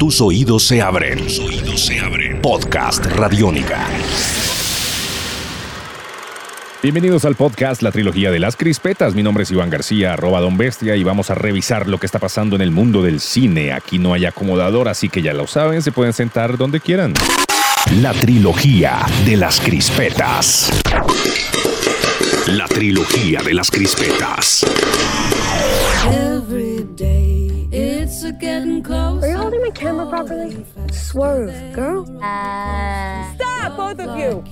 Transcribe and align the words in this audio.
Tus 0.00 0.18
oídos 0.22 0.62
se 0.62 0.80
abren. 0.80 1.18
Tus 1.18 1.38
oídos 1.40 1.84
se 1.84 2.00
abren. 2.00 2.40
Podcast 2.40 3.04
Radiónica. 3.04 3.86
Bienvenidos 6.82 7.26
al 7.26 7.34
podcast 7.34 7.82
La 7.82 7.92
Trilogía 7.92 8.30
de 8.30 8.38
las 8.38 8.56
Crispetas. 8.56 9.14
Mi 9.14 9.22
nombre 9.22 9.44
es 9.44 9.50
Iván 9.50 9.68
García, 9.68 10.14
arroba 10.14 10.40
Don 10.40 10.56
Bestia, 10.56 10.96
y 10.96 11.04
vamos 11.04 11.28
a 11.28 11.34
revisar 11.34 11.86
lo 11.86 12.00
que 12.00 12.06
está 12.06 12.18
pasando 12.18 12.56
en 12.56 12.62
el 12.62 12.70
mundo 12.70 13.02
del 13.02 13.20
cine. 13.20 13.74
Aquí 13.74 13.98
no 13.98 14.14
hay 14.14 14.24
acomodador, 14.24 14.88
así 14.88 15.10
que 15.10 15.20
ya 15.20 15.34
lo 15.34 15.46
saben, 15.46 15.82
se 15.82 15.92
pueden 15.92 16.14
sentar 16.14 16.56
donde 16.56 16.80
quieran. 16.80 17.12
La 18.00 18.14
Trilogía 18.14 19.04
de 19.26 19.36
las 19.36 19.60
Crispetas. 19.60 20.70
La 22.46 22.66
Trilogía 22.68 23.42
de 23.42 23.52
las 23.52 23.70
Crispetas. 23.70 24.64
Every 26.10 26.86
day 26.96 27.19
getting. 28.38 28.84
Are 28.90 29.28
you 29.28 29.36
holding 29.36 29.60
my 29.62 29.70
camera 29.70 30.08
properly? 30.08 30.64
Swerve, 30.92 31.52
girl. 31.74 32.04
Stop, 33.34 33.76
both 33.76 34.00
of 34.00 34.18
you. 34.18 34.42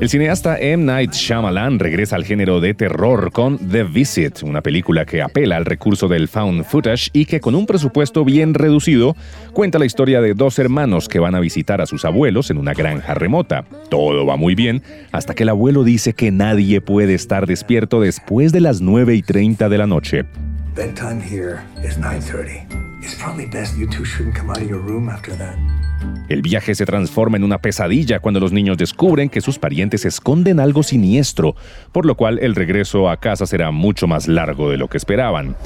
El 0.00 0.08
cineasta 0.08 0.58
M. 0.58 0.84
Night 0.84 1.12
Shyamalan 1.12 1.78
regresa 1.78 2.16
al 2.16 2.24
género 2.24 2.60
de 2.60 2.74
terror 2.74 3.32
con 3.32 3.58
The 3.58 3.84
Visit, 3.84 4.42
una 4.42 4.62
película 4.62 5.04
que 5.04 5.22
apela 5.22 5.56
al 5.56 5.64
recurso 5.64 6.08
del 6.08 6.28
found 6.28 6.64
footage 6.64 7.10
y 7.12 7.26
que 7.26 7.40
con 7.40 7.54
un 7.54 7.66
presupuesto 7.66 8.24
bien 8.24 8.54
reducido 8.54 9.16
cuenta 9.52 9.78
la 9.78 9.86
historia 9.86 10.20
de 10.20 10.34
dos 10.34 10.58
hermanos 10.58 11.08
que 11.08 11.18
van 11.18 11.34
a 11.34 11.40
visitar 11.40 11.80
a 11.80 11.86
sus 11.86 12.04
abuelos 12.04 12.50
en 12.50 12.58
una 12.58 12.74
granja 12.74 13.14
remota. 13.14 13.64
Todo 13.88 14.26
va 14.26 14.36
muy 14.36 14.54
bien 14.54 14.82
hasta 15.12 15.34
que 15.34 15.42
el 15.42 15.50
abuelo 15.50 15.84
dice 15.84 16.12
que 16.12 16.30
nadie 16.30 16.80
puede 16.80 17.14
estar 17.14 17.46
despierto 17.46 18.00
después 18.00 18.52
de 18.52 18.60
las 18.60 18.80
9 18.80 19.14
y 19.14 19.22
30 19.22 19.68
de 19.68 19.78
la 19.78 19.86
noche. 19.86 20.24
Bedtime 20.74 21.20
here 21.20 21.60
is 21.82 21.98
9:30. 21.98 22.64
It's 23.02 23.16
probably 23.16 23.46
best 23.46 23.76
you 23.76 23.88
two 23.88 24.04
shouldn't 24.04 24.36
come 24.36 24.50
out 24.50 24.58
of 24.58 24.68
your 24.68 24.78
room 24.78 25.08
after 25.08 25.36
that. 25.36 25.56
El 26.28 26.42
viaje 26.42 26.76
se 26.76 26.86
transforma 26.86 27.36
en 27.36 27.44
una 27.44 27.58
pesadilla 27.58 28.20
cuando 28.20 28.38
los 28.38 28.52
niños 28.52 28.78
descubren 28.78 29.28
que 29.28 29.40
sus 29.40 29.58
parientes 29.58 30.04
esconden 30.04 30.60
algo 30.60 30.84
siniestro, 30.84 31.56
por 31.90 32.06
lo 32.06 32.14
cual 32.14 32.38
el 32.38 32.54
regreso 32.54 33.10
a 33.10 33.18
casa 33.18 33.46
será 33.46 33.72
mucho 33.72 34.06
más 34.06 34.28
largo 34.28 34.70
de 34.70 34.76
lo 34.76 34.88
que 34.88 34.96
esperaban. 34.96 35.56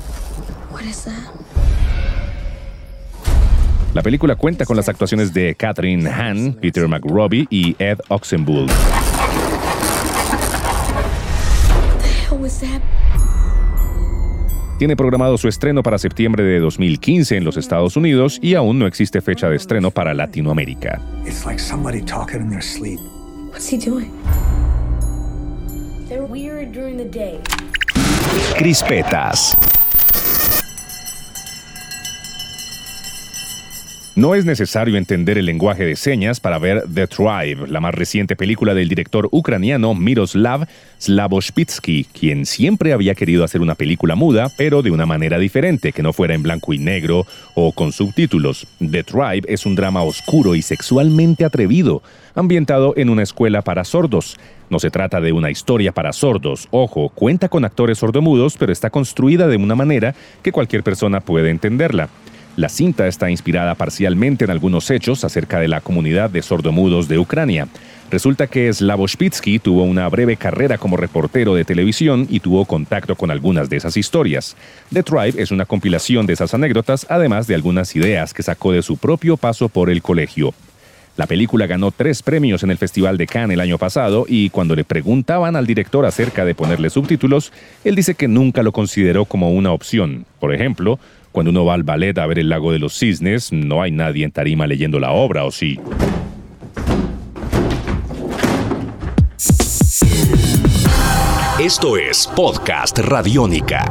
What 0.72 0.84
is 0.84 1.04
that? 1.04 1.12
La 3.92 4.02
película 4.02 4.36
cuenta 4.36 4.64
con 4.64 4.76
las 4.76 4.88
actuaciones 4.88 5.34
de 5.34 5.54
Catherine 5.54 6.08
Hahn, 6.08 6.54
Peter 6.54 6.88
McRobbie 6.88 7.46
y 7.50 7.76
Ed 7.78 7.98
Oxenbould. 8.08 8.70
What 12.30 12.40
was 12.40 12.58
that? 12.60 12.80
Tiene 14.78 14.96
programado 14.96 15.38
su 15.38 15.46
estreno 15.46 15.84
para 15.84 15.98
septiembre 15.98 16.42
de 16.42 16.58
2015 16.58 17.36
en 17.36 17.44
los 17.44 17.56
Estados 17.56 17.96
Unidos 17.96 18.40
y 18.42 18.54
aún 18.54 18.80
no 18.80 18.88
existe 18.88 19.20
fecha 19.20 19.48
de 19.48 19.54
estreno 19.56 19.92
para 19.92 20.12
Latinoamérica. 20.14 21.00
It's 21.24 21.44
No 34.16 34.36
es 34.36 34.44
necesario 34.44 34.96
entender 34.96 35.38
el 35.38 35.46
lenguaje 35.46 35.84
de 35.84 35.96
señas 35.96 36.38
para 36.38 36.60
ver 36.60 36.84
The 36.94 37.08
Tribe, 37.08 37.66
la 37.66 37.80
más 37.80 37.92
reciente 37.92 38.36
película 38.36 38.72
del 38.72 38.88
director 38.88 39.28
ucraniano 39.32 39.92
Miroslav 39.92 40.68
Slavoshpitsky, 40.98 42.04
quien 42.04 42.46
siempre 42.46 42.92
había 42.92 43.16
querido 43.16 43.42
hacer 43.42 43.60
una 43.60 43.74
película 43.74 44.14
muda, 44.14 44.52
pero 44.56 44.82
de 44.82 44.92
una 44.92 45.04
manera 45.04 45.36
diferente, 45.40 45.90
que 45.90 46.04
no 46.04 46.12
fuera 46.12 46.34
en 46.34 46.44
blanco 46.44 46.72
y 46.72 46.78
negro 46.78 47.26
o 47.56 47.72
con 47.72 47.90
subtítulos. 47.90 48.68
The 48.78 49.02
Tribe 49.02 49.52
es 49.52 49.66
un 49.66 49.74
drama 49.74 50.04
oscuro 50.04 50.54
y 50.54 50.62
sexualmente 50.62 51.44
atrevido, 51.44 52.00
ambientado 52.36 52.94
en 52.96 53.10
una 53.10 53.24
escuela 53.24 53.62
para 53.62 53.82
sordos. 53.82 54.36
No 54.70 54.78
se 54.78 54.92
trata 54.92 55.20
de 55.20 55.32
una 55.32 55.50
historia 55.50 55.90
para 55.90 56.12
sordos, 56.12 56.68
ojo, 56.70 57.08
cuenta 57.08 57.48
con 57.48 57.64
actores 57.64 57.98
sordomudos, 57.98 58.56
pero 58.58 58.70
está 58.70 58.90
construida 58.90 59.48
de 59.48 59.56
una 59.56 59.74
manera 59.74 60.14
que 60.44 60.52
cualquier 60.52 60.84
persona 60.84 61.20
puede 61.20 61.50
entenderla. 61.50 62.10
La 62.56 62.68
cinta 62.68 63.08
está 63.08 63.30
inspirada 63.30 63.74
parcialmente 63.74 64.44
en 64.44 64.50
algunos 64.50 64.88
hechos 64.90 65.24
acerca 65.24 65.58
de 65.58 65.66
la 65.66 65.80
comunidad 65.80 66.30
de 66.30 66.40
sordomudos 66.40 67.08
de 67.08 67.18
Ucrania. 67.18 67.66
Resulta 68.12 68.46
que 68.46 68.72
Slavoshpitsky 68.72 69.58
tuvo 69.58 69.82
una 69.82 70.08
breve 70.08 70.36
carrera 70.36 70.78
como 70.78 70.96
reportero 70.96 71.56
de 71.56 71.64
televisión 71.64 72.28
y 72.30 72.38
tuvo 72.38 72.64
contacto 72.64 73.16
con 73.16 73.32
algunas 73.32 73.68
de 73.68 73.78
esas 73.78 73.96
historias. 73.96 74.56
The 74.92 75.02
Tribe 75.02 75.42
es 75.42 75.50
una 75.50 75.64
compilación 75.64 76.26
de 76.26 76.34
esas 76.34 76.54
anécdotas, 76.54 77.06
además 77.08 77.48
de 77.48 77.56
algunas 77.56 77.96
ideas 77.96 78.32
que 78.32 78.44
sacó 78.44 78.70
de 78.70 78.82
su 78.82 78.98
propio 78.98 79.36
paso 79.36 79.68
por 79.68 79.90
el 79.90 80.00
colegio. 80.00 80.54
La 81.16 81.26
película 81.26 81.66
ganó 81.66 81.90
tres 81.90 82.22
premios 82.22 82.62
en 82.62 82.70
el 82.70 82.78
Festival 82.78 83.16
de 83.16 83.26
Cannes 83.26 83.54
el 83.54 83.60
año 83.60 83.78
pasado 83.78 84.26
y 84.28 84.50
cuando 84.50 84.76
le 84.76 84.84
preguntaban 84.84 85.56
al 85.56 85.66
director 85.66 86.04
acerca 86.06 86.44
de 86.44 86.54
ponerle 86.54 86.90
subtítulos, 86.90 87.52
él 87.82 87.94
dice 87.96 88.14
que 88.14 88.28
nunca 88.28 88.62
lo 88.62 88.72
consideró 88.72 89.24
como 89.24 89.50
una 89.52 89.72
opción. 89.72 90.24
Por 90.40 90.54
ejemplo, 90.54 90.98
cuando 91.34 91.50
uno 91.50 91.64
va 91.64 91.74
al 91.74 91.82
ballet 91.82 92.16
a 92.18 92.26
ver 92.28 92.38
el 92.38 92.48
lago 92.48 92.70
de 92.70 92.78
los 92.78 92.96
cisnes, 92.96 93.52
no 93.52 93.82
hay 93.82 93.90
nadie 93.90 94.24
en 94.24 94.30
tarima 94.30 94.68
leyendo 94.68 95.00
la 95.00 95.10
obra, 95.10 95.44
¿o 95.44 95.50
sí? 95.50 95.80
Esto 101.60 101.96
es 101.96 102.28
Podcast 102.36 103.00
Radiónica. 103.00 103.84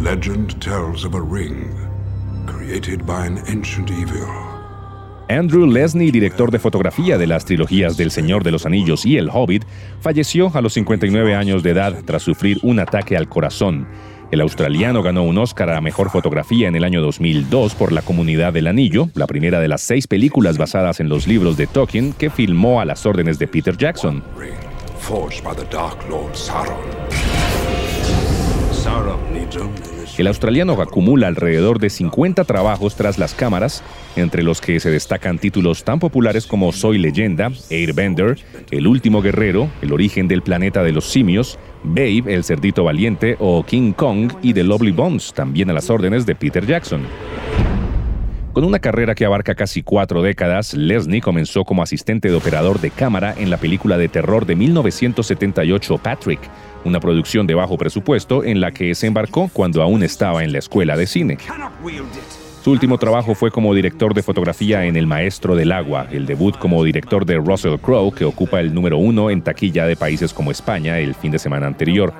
Legend 0.00 0.60
tells 0.60 1.04
of 1.04 1.14
a 1.14 1.20
ring 1.20 1.72
created 2.46 3.06
by 3.06 3.26
an 3.26 3.38
ancient 3.46 3.92
evil. 3.92 4.53
Andrew 5.28 5.66
Lesney, 5.66 6.10
director 6.10 6.50
de 6.50 6.58
fotografía 6.58 7.16
de 7.18 7.26
las 7.26 7.44
trilogías 7.44 7.96
del 7.96 8.10
Señor 8.10 8.44
de 8.44 8.50
los 8.50 8.66
Anillos 8.66 9.06
y 9.06 9.16
El 9.16 9.30
Hobbit, 9.32 9.64
falleció 10.00 10.50
a 10.54 10.60
los 10.60 10.74
59 10.74 11.34
años 11.34 11.62
de 11.62 11.70
edad 11.70 12.02
tras 12.04 12.22
sufrir 12.22 12.58
un 12.62 12.78
ataque 12.78 13.16
al 13.16 13.28
corazón. 13.28 13.86
El 14.30 14.40
australiano 14.40 15.02
ganó 15.02 15.22
un 15.22 15.38
Oscar 15.38 15.70
a 15.70 15.80
Mejor 15.80 16.10
Fotografía 16.10 16.68
en 16.68 16.76
el 16.76 16.84
año 16.84 17.00
2002 17.00 17.74
por 17.74 17.92
La 17.92 18.02
Comunidad 18.02 18.52
del 18.52 18.66
Anillo, 18.66 19.08
la 19.14 19.26
primera 19.26 19.60
de 19.60 19.68
las 19.68 19.82
seis 19.82 20.06
películas 20.06 20.58
basadas 20.58 21.00
en 21.00 21.08
los 21.08 21.26
libros 21.26 21.56
de 21.56 21.66
Tolkien 21.66 22.12
que 22.12 22.30
filmó 22.30 22.80
a 22.80 22.84
las 22.84 23.06
órdenes 23.06 23.38
de 23.38 23.46
Peter 23.46 23.76
Jackson. 23.76 24.22
El 30.16 30.28
australiano 30.28 30.80
acumula 30.80 31.26
alrededor 31.26 31.80
de 31.80 31.90
50 31.90 32.44
trabajos 32.44 32.94
tras 32.94 33.18
las 33.18 33.34
cámaras, 33.34 33.82
entre 34.14 34.44
los 34.44 34.60
que 34.60 34.78
se 34.78 34.90
destacan 34.90 35.38
títulos 35.38 35.82
tan 35.82 35.98
populares 35.98 36.46
como 36.46 36.70
Soy 36.72 36.98
leyenda, 36.98 37.50
Airbender, 37.68 38.38
El 38.70 38.86
último 38.86 39.22
guerrero, 39.22 39.68
El 39.82 39.92
origen 39.92 40.28
del 40.28 40.42
planeta 40.42 40.84
de 40.84 40.92
los 40.92 41.06
simios, 41.06 41.58
Babe, 41.82 42.22
El 42.26 42.44
cerdito 42.44 42.84
valiente 42.84 43.36
o 43.40 43.64
King 43.64 43.92
Kong 43.92 44.32
y 44.40 44.54
The 44.54 44.62
Lovely 44.62 44.92
Bones, 44.92 45.32
también 45.32 45.70
a 45.70 45.72
las 45.72 45.90
órdenes 45.90 46.24
de 46.26 46.36
Peter 46.36 46.64
Jackson. 46.64 47.02
Con 48.54 48.62
una 48.62 48.78
carrera 48.78 49.16
que 49.16 49.24
abarca 49.24 49.56
casi 49.56 49.82
cuatro 49.82 50.22
décadas, 50.22 50.74
Lesney 50.74 51.20
comenzó 51.20 51.64
como 51.64 51.82
asistente 51.82 52.28
de 52.28 52.36
operador 52.36 52.80
de 52.80 52.90
cámara 52.90 53.34
en 53.36 53.50
la 53.50 53.56
película 53.56 53.98
de 53.98 54.08
terror 54.08 54.46
de 54.46 54.54
1978 54.54 55.98
Patrick, 55.98 56.38
una 56.84 57.00
producción 57.00 57.48
de 57.48 57.54
bajo 57.56 57.76
presupuesto 57.76 58.44
en 58.44 58.60
la 58.60 58.70
que 58.70 58.94
se 58.94 59.08
embarcó 59.08 59.50
cuando 59.52 59.82
aún 59.82 60.04
estaba 60.04 60.44
en 60.44 60.52
la 60.52 60.60
escuela 60.60 60.96
de 60.96 61.08
cine. 61.08 61.38
Su 62.64 62.70
último 62.70 62.96
trabajo 62.96 63.34
fue 63.34 63.50
como 63.50 63.74
director 63.74 64.14
de 64.14 64.22
fotografía 64.22 64.86
en 64.86 64.96
El 64.96 65.06
Maestro 65.06 65.54
del 65.54 65.70
Agua, 65.70 66.06
el 66.10 66.24
debut 66.24 66.56
como 66.56 66.82
director 66.82 67.26
de 67.26 67.36
Russell 67.36 67.76
Crowe, 67.76 68.10
que 68.10 68.24
ocupa 68.24 68.58
el 68.58 68.72
número 68.72 68.96
uno 68.96 69.28
en 69.28 69.42
taquilla 69.42 69.84
de 69.84 69.96
países 69.96 70.32
como 70.32 70.50
España 70.50 70.98
el 70.98 71.14
fin 71.14 71.30
de 71.30 71.38
semana 71.38 71.66
anterior. 71.66 72.14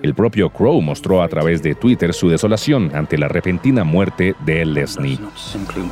El 0.00 0.14
propio 0.14 0.50
Crowe 0.50 0.80
mostró 0.80 1.20
a 1.20 1.26
través 1.26 1.64
de 1.64 1.74
Twitter 1.74 2.14
su 2.14 2.28
desolación 2.28 2.92
ante 2.94 3.18
la 3.18 3.26
repentina 3.26 3.82
muerte 3.82 4.36
de 4.46 4.64
Lesney. 4.64 5.18
Simply 5.34 5.82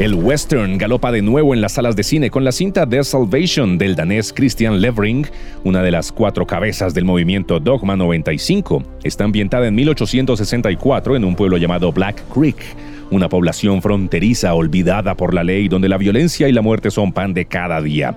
El 0.00 0.14
western 0.14 0.78
galopa 0.78 1.12
de 1.12 1.20
nuevo 1.20 1.52
en 1.52 1.60
las 1.60 1.72
salas 1.72 1.94
de 1.94 2.02
cine 2.02 2.30
con 2.30 2.42
la 2.42 2.52
cinta 2.52 2.88
The 2.88 3.04
Salvation 3.04 3.76
del 3.76 3.94
danés 3.94 4.32
Christian 4.32 4.80
Levering, 4.80 5.26
una 5.62 5.82
de 5.82 5.90
las 5.90 6.10
cuatro 6.10 6.46
cabezas 6.46 6.94
del 6.94 7.04
movimiento 7.04 7.60
Dogma 7.60 7.96
95. 7.96 8.82
Está 9.04 9.24
ambientada 9.24 9.66
en 9.66 9.74
1864 9.74 11.16
en 11.16 11.24
un 11.26 11.36
pueblo 11.36 11.58
llamado 11.58 11.92
Black 11.92 12.22
Creek, 12.32 12.56
una 13.10 13.28
población 13.28 13.82
fronteriza 13.82 14.54
olvidada 14.54 15.14
por 15.18 15.34
la 15.34 15.44
ley 15.44 15.68
donde 15.68 15.90
la 15.90 15.98
violencia 15.98 16.48
y 16.48 16.52
la 16.52 16.62
muerte 16.62 16.90
son 16.90 17.12
pan 17.12 17.34
de 17.34 17.44
cada 17.44 17.82
día. 17.82 18.16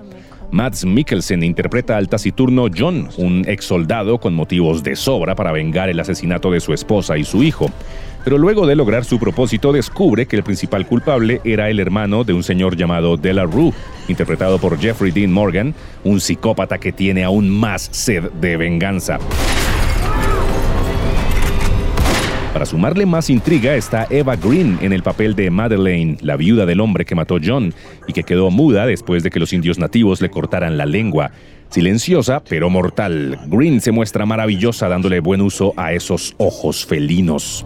Mads 0.53 0.85
Mikkelsen 0.85 1.43
interpreta 1.43 1.97
al 1.97 2.07
taciturno 2.07 2.67
John, 2.73 3.09
un 3.17 3.43
ex 3.45 3.65
soldado 3.65 4.19
con 4.19 4.35
motivos 4.35 4.83
de 4.83 4.95
sobra 4.95 5.35
para 5.35 5.51
vengar 5.51 5.89
el 5.89 5.99
asesinato 5.99 6.51
de 6.51 6.59
su 6.59 6.73
esposa 6.73 7.17
y 7.17 7.23
su 7.23 7.43
hijo. 7.43 7.71
Pero 8.23 8.37
luego 8.37 8.65
de 8.65 8.75
lograr 8.75 9.05
su 9.05 9.19
propósito 9.19 9.71
descubre 9.71 10.25
que 10.25 10.35
el 10.35 10.43
principal 10.43 10.85
culpable 10.85 11.41
era 11.43 11.69
el 11.69 11.79
hermano 11.79 12.23
de 12.23 12.33
un 12.33 12.43
señor 12.43 12.75
llamado 12.75 13.17
Della 13.17 13.43
Rue, 13.43 13.73
interpretado 14.07 14.59
por 14.59 14.79
Jeffrey 14.79 15.11
Dean 15.11 15.31
Morgan, 15.31 15.73
un 16.03 16.19
psicópata 16.19 16.77
que 16.77 16.91
tiene 16.91 17.23
aún 17.23 17.49
más 17.49 17.89
sed 17.91 18.31
de 18.31 18.57
venganza. 18.57 19.19
Para 22.53 22.67
sumarle 22.67 23.07
más 23.07 23.31
intriga 23.31 23.75
está 23.75 24.05
Eva 24.11 24.35
Green 24.35 24.77
en 24.81 24.93
el 24.93 25.01
papel 25.01 25.35
de 25.35 25.49
Madeleine, 25.49 26.17
la 26.21 26.37
viuda 26.37 26.67
del 26.67 26.81
hombre 26.81 27.03
que 27.03 27.15
mató 27.15 27.39
John 27.43 27.73
y 28.07 28.13
que 28.13 28.23
quedó 28.23 28.51
muda 28.51 28.85
después 28.85 29.23
de 29.23 29.31
que 29.31 29.39
los 29.39 29.53
indios 29.53 29.79
nativos 29.79 30.21
le 30.21 30.29
cortaran 30.29 30.77
la 30.77 30.85
lengua. 30.85 31.31
Silenciosa, 31.69 32.43
pero 32.47 32.69
mortal, 32.69 33.39
Green 33.47 33.81
se 33.81 33.91
muestra 33.91 34.27
maravillosa 34.27 34.87
dándole 34.87 35.19
buen 35.19 35.41
uso 35.41 35.73
a 35.75 35.93
esos 35.93 36.35
ojos 36.37 36.85
felinos. 36.85 37.65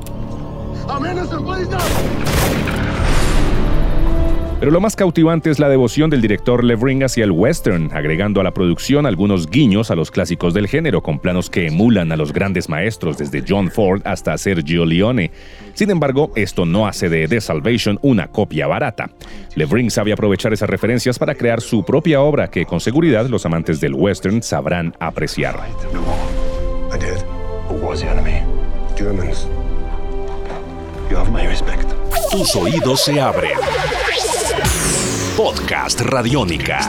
Pero 4.59 4.71
lo 4.71 4.81
más 4.81 4.95
cautivante 4.95 5.51
es 5.51 5.59
la 5.59 5.69
devoción 5.69 6.09
del 6.09 6.21
director 6.21 6.63
Levring 6.63 7.03
hacia 7.03 7.23
el 7.23 7.31
western, 7.31 7.91
agregando 7.93 8.41
a 8.41 8.43
la 8.43 8.55
producción 8.55 9.05
algunos 9.05 9.47
guiños 9.47 9.91
a 9.91 9.95
los 9.95 10.09
clásicos 10.09 10.55
del 10.55 10.67
género, 10.67 11.03
con 11.03 11.19
planos 11.19 11.51
que 11.51 11.67
emulan 11.67 12.11
a 12.11 12.17
los 12.17 12.33
grandes 12.33 12.67
maestros 12.67 13.19
desde 13.19 13.43
John 13.47 13.69
Ford 13.69 14.01
hasta 14.03 14.35
Sergio 14.37 14.83
Leone. 14.83 15.29
Sin 15.75 15.91
embargo, 15.91 16.31
esto 16.35 16.65
no 16.65 16.87
hace 16.87 17.07
de 17.07 17.27
The 17.27 17.39
Salvation 17.39 17.99
una 18.01 18.29
copia 18.31 18.65
barata. 18.65 19.11
Levring 19.53 19.91
sabe 19.91 20.11
aprovechar 20.11 20.53
esas 20.53 20.69
referencias 20.69 21.19
para 21.19 21.35
crear 21.35 21.61
su 21.61 21.85
propia 21.85 22.21
obra 22.21 22.49
que 22.49 22.65
con 22.65 22.79
seguridad 22.79 23.27
los 23.27 23.45
amantes 23.45 23.79
del 23.79 23.93
western 23.93 24.41
sabrán 24.41 24.95
apreciar. 24.99 25.59
Tus 32.31 32.55
oídos 32.55 33.05
se 33.05 33.19
abren. 33.21 33.57
Podcast 35.37 36.01
Radiónica. 36.01 36.79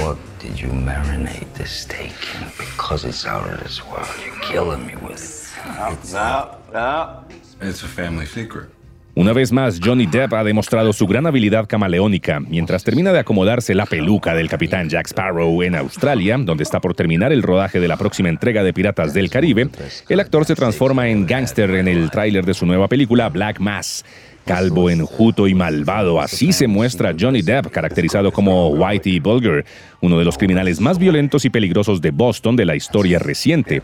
What 0.00 0.18
did 0.40 0.58
you 0.60 0.68
marinate 0.68 1.46
the 1.54 1.64
steak 1.64 2.12
in? 2.40 2.48
Because 2.58 3.04
it's 3.04 3.24
out 3.24 3.48
of 3.48 3.60
this 3.62 3.80
world. 3.86 4.08
You're 4.24 4.40
killing 4.40 4.84
me 4.86 4.94
with 4.96 5.22
it. 5.22 6.12
No, 6.12 6.56
no. 6.72 7.24
It's 7.60 7.84
a 7.84 7.88
family 7.88 8.26
secret. 8.26 8.68
Una 9.14 9.34
vez 9.34 9.52
más, 9.52 9.78
Johnny 9.84 10.06
Depp 10.06 10.32
ha 10.32 10.42
demostrado 10.42 10.94
su 10.94 11.06
gran 11.06 11.26
habilidad 11.26 11.66
camaleónica 11.66 12.40
mientras 12.40 12.82
termina 12.82 13.12
de 13.12 13.18
acomodarse 13.18 13.74
la 13.74 13.84
peluca 13.84 14.34
del 14.34 14.48
capitán 14.48 14.88
Jack 14.88 15.08
Sparrow 15.08 15.62
en 15.62 15.74
Australia, 15.74 16.38
donde 16.38 16.62
está 16.62 16.80
por 16.80 16.94
terminar 16.94 17.30
el 17.30 17.42
rodaje 17.42 17.78
de 17.78 17.88
la 17.88 17.98
próxima 17.98 18.30
entrega 18.30 18.64
de 18.64 18.72
Piratas 18.72 19.12
del 19.12 19.28
Caribe. 19.28 19.68
El 20.08 20.18
actor 20.18 20.46
se 20.46 20.54
transforma 20.54 21.10
en 21.10 21.26
gángster 21.26 21.70
en 21.72 21.88
el 21.88 22.10
tráiler 22.10 22.46
de 22.46 22.54
su 22.54 22.64
nueva 22.64 22.88
película 22.88 23.28
Black 23.28 23.60
Mass. 23.60 24.02
Calvo, 24.46 24.88
enjuto 24.88 25.46
y 25.46 25.54
malvado, 25.54 26.20
así 26.20 26.52
se 26.52 26.66
muestra 26.66 27.14
Johnny 27.18 27.42
Depp, 27.42 27.70
caracterizado 27.70 28.32
como 28.32 28.70
Whitey 28.70 29.20
Bulger, 29.20 29.64
uno 30.00 30.18
de 30.18 30.24
los 30.24 30.38
criminales 30.38 30.80
más 30.80 30.98
violentos 30.98 31.44
y 31.44 31.50
peligrosos 31.50 32.00
de 32.00 32.10
Boston 32.10 32.56
de 32.56 32.64
la 32.64 32.74
historia 32.74 33.18
reciente. 33.18 33.82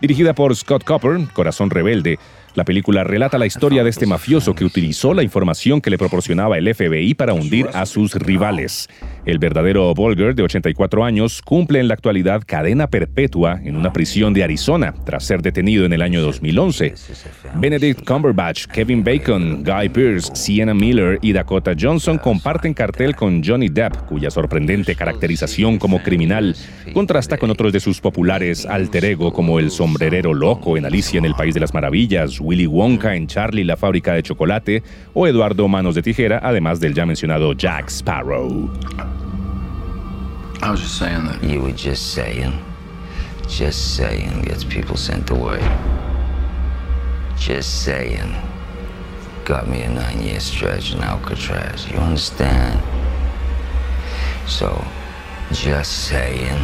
Dirigida 0.00 0.34
por 0.34 0.54
Scott 0.54 0.84
Copper, 0.84 1.18
Corazón 1.32 1.70
Rebelde, 1.70 2.18
la 2.56 2.64
película 2.64 3.04
relata 3.04 3.36
la 3.38 3.46
historia 3.46 3.84
de 3.84 3.90
este 3.90 4.06
mafioso 4.06 4.54
que 4.54 4.64
utilizó 4.64 5.12
la 5.12 5.22
información 5.22 5.82
que 5.82 5.90
le 5.90 5.98
proporcionaba 5.98 6.56
el 6.56 6.74
FBI 6.74 7.12
para 7.14 7.34
hundir 7.34 7.68
a 7.74 7.84
sus 7.84 8.14
rivales. 8.14 8.88
El 9.26 9.38
verdadero 9.38 9.92
Bolger, 9.92 10.34
de 10.34 10.42
84 10.42 11.04
años, 11.04 11.42
cumple 11.42 11.80
en 11.80 11.88
la 11.88 11.94
actualidad 11.94 12.42
cadena 12.46 12.86
perpetua 12.88 13.60
en 13.62 13.76
una 13.76 13.92
prisión 13.92 14.32
de 14.32 14.42
Arizona 14.42 14.94
tras 15.04 15.24
ser 15.24 15.42
detenido 15.42 15.84
en 15.84 15.92
el 15.92 16.00
año 16.00 16.22
2011. 16.22 16.94
Benedict 17.56 18.04
Cumberbatch, 18.06 18.66
Kevin 18.68 19.04
Bacon, 19.04 19.62
Guy 19.62 19.90
Pearce, 19.90 20.34
Sienna 20.34 20.72
Miller 20.72 21.18
y 21.20 21.32
Dakota 21.32 21.74
Johnson 21.78 22.16
comparten 22.16 22.72
cartel 22.72 23.14
con 23.14 23.44
Johnny 23.44 23.68
Depp, 23.68 24.06
cuya 24.06 24.30
sorprendente 24.30 24.94
caracterización 24.94 25.78
como 25.78 26.02
criminal 26.02 26.56
contrasta 26.94 27.36
con 27.36 27.50
otros 27.50 27.72
de 27.72 27.80
sus 27.80 28.00
populares 28.00 28.64
alter 28.64 29.04
ego 29.04 29.32
como 29.32 29.58
el 29.58 29.70
sombrerero 29.70 30.32
loco 30.32 30.78
en 30.78 30.86
Alicia 30.86 31.18
en 31.18 31.26
el 31.26 31.34
País 31.34 31.52
de 31.52 31.60
las 31.60 31.74
Maravillas, 31.74 32.40
Willy 32.46 32.66
Wonka 32.66 33.16
en 33.16 33.26
Charlie 33.26 33.64
la 33.64 33.76
fábrica 33.76 34.12
de 34.12 34.22
chocolate 34.22 34.82
o 35.14 35.26
Eduardo 35.26 35.66
Manos 35.66 35.96
de 35.96 36.02
Tijera, 36.02 36.38
además 36.42 36.78
del 36.78 36.94
ya 36.94 37.04
mencionado 37.04 37.52
Jack 37.54 37.90
Sparrow. 37.90 38.70
I 40.62 40.70
was 40.70 40.80
just 40.80 40.96
saying 40.96 41.24
that. 41.26 41.42
You 41.42 41.60
were 41.60 41.72
just 41.72 42.14
saying. 42.14 42.52
Just 43.48 43.96
saying 43.96 44.42
gets 44.42 44.64
people 44.64 44.96
sent 44.96 45.30
away. 45.30 45.60
Just 47.36 47.82
saying. 47.84 48.34
Got 49.44 49.68
me 49.68 49.82
a 49.82 49.90
nine 49.90 50.22
year 50.22 50.40
stretch 50.40 50.94
in 50.94 51.00
Alcatraz. 51.02 51.90
You 51.90 51.98
understand? 51.98 52.80
So, 54.46 54.84
just 55.52 56.06
saying 56.08 56.58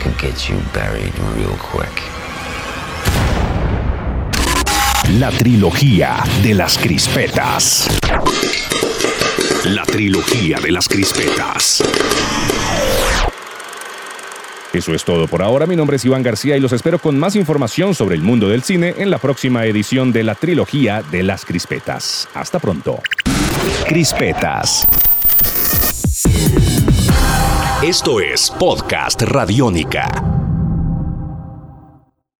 could 0.00 0.16
get 0.16 0.48
you 0.48 0.58
buried 0.72 1.16
real 1.36 1.56
quick. 1.58 2.09
La 5.18 5.30
trilogía 5.30 6.22
de 6.40 6.54
las 6.54 6.78
crispetas. 6.78 7.88
La 9.64 9.82
trilogía 9.84 10.60
de 10.60 10.70
las 10.70 10.88
crispetas. 10.88 11.82
Eso 14.72 14.94
es 14.94 15.04
todo 15.04 15.26
por 15.26 15.42
ahora. 15.42 15.66
Mi 15.66 15.74
nombre 15.74 15.96
es 15.96 16.04
Iván 16.04 16.22
García 16.22 16.56
y 16.56 16.60
los 16.60 16.72
espero 16.72 17.00
con 17.00 17.18
más 17.18 17.34
información 17.34 17.96
sobre 17.96 18.14
el 18.14 18.22
mundo 18.22 18.48
del 18.48 18.62
cine 18.62 18.94
en 18.98 19.10
la 19.10 19.18
próxima 19.18 19.64
edición 19.64 20.12
de 20.12 20.22
la 20.22 20.36
trilogía 20.36 21.02
de 21.10 21.24
las 21.24 21.44
crispetas. 21.44 22.28
Hasta 22.32 22.60
pronto. 22.60 23.02
Crispetas. 23.86 24.86
Esto 27.82 28.20
es 28.20 28.48
Podcast 28.50 29.22
Radiónica. 29.22 30.39